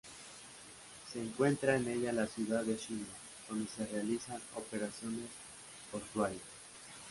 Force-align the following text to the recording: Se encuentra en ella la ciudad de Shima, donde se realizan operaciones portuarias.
Se 1.13 1.21
encuentra 1.21 1.75
en 1.75 1.87
ella 1.87 2.11
la 2.11 2.25
ciudad 2.25 2.63
de 2.63 2.75
Shima, 2.75 3.05
donde 3.47 3.69
se 3.69 3.85
realizan 3.85 4.41
operaciones 4.55 5.29
portuarias. 5.91 6.41